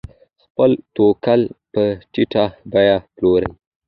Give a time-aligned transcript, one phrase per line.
[0.43, 1.41] خپل توکي
[1.71, 3.49] په ټیټه بیه پلوري.